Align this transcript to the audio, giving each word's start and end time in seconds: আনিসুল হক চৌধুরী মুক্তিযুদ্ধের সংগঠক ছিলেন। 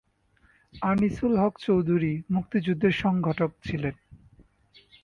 আনিসুল 0.81 1.33
হক 1.37 1.53
চৌধুরী 1.59 2.13
মুক্তিযুদ্ধের 2.29 2.93
সংগঠক 3.03 3.51
ছিলেন। 3.63 3.95